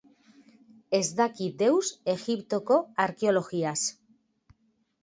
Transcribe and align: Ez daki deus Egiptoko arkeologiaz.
Ez 0.99 1.03
daki 1.19 1.49
deus 1.59 1.91
Egiptoko 2.15 2.79
arkeologiaz. 3.07 3.79